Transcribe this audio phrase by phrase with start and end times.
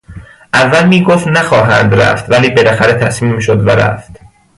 [0.53, 4.11] اول میگفت نخواهد رفت ولی بالاخره تسلیم شد و رفت.